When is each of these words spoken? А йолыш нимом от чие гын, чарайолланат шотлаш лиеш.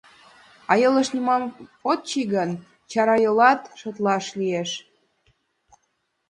А 0.71 0.73
йолыш 0.81 1.07
нимом 1.15 1.43
от 1.91 1.99
чие 2.09 2.25
гын, 2.33 2.51
чарайолланат 2.91 3.61
шотлаш 3.79 4.25
лиеш. 4.39 4.71